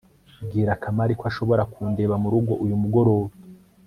[0.45, 3.29] bwira kamali ko ashobora kundeba murugo uyu mugoroba